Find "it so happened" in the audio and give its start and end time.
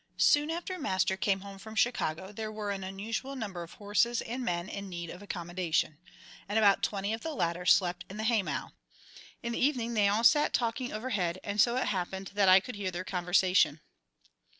11.59-12.31